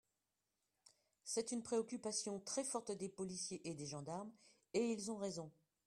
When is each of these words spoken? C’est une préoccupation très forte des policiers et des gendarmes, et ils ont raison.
C’est 1.25 1.51
une 1.51 1.61
préoccupation 1.61 2.39
très 2.39 2.63
forte 2.63 2.91
des 2.91 3.07
policiers 3.07 3.61
et 3.69 3.75
des 3.75 3.85
gendarmes, 3.85 4.31
et 4.73 4.91
ils 4.93 5.11
ont 5.11 5.17
raison. 5.17 5.51